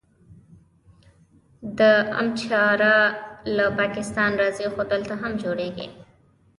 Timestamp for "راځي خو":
4.41-4.81